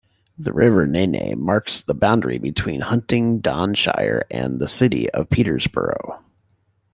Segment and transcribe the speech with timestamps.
[0.35, 6.23] The River Nene marks the boundary between Huntingdonshire and the City of Peterborough.